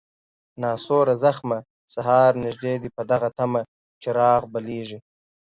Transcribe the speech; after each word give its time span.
ناسوره 0.61 1.15
زخمه، 1.23 1.59
سهار 1.93 2.31
نژدې 2.43 2.73
دی 2.81 2.89
په 2.95 3.01
دغه 3.11 3.29
طمه، 3.37 3.61
چراغ 4.01 4.41
بلیږي 4.53 4.99